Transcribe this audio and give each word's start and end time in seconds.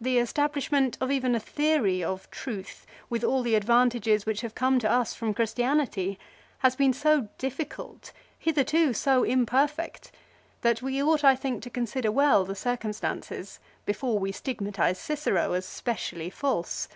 The 0.00 0.18
establishment 0.18 0.98
of 1.00 1.12
even 1.12 1.36
a 1.36 1.38
theory 1.38 2.02
of 2.02 2.28
truth, 2.32 2.84
with 3.08 3.22
all 3.22 3.44
the 3.44 3.54
advantages 3.54 4.26
which 4.26 4.40
have 4.40 4.56
come 4.56 4.80
to 4.80 4.90
us 4.90 5.14
from 5.14 5.32
Christianity, 5.32 6.18
has 6.66 6.74
been 6.74 6.92
so 6.92 7.28
difficult, 7.38 8.10
hitherto 8.40 8.92
so 8.92 9.22
imperfect, 9.22 10.10
that 10.62 10.82
we 10.82 11.00
ought 11.00 11.22
I 11.22 11.36
think 11.36 11.62
to 11.62 11.70
consider 11.70 12.10
well 12.10 12.44
the 12.44 12.56
circumstances 12.56 13.60
before 13.86 14.18
we 14.18 14.32
stigmatise 14.32 14.98
Cicero 14.98 15.52
as 15.52 15.64
specially 15.64 16.28
false. 16.28 16.88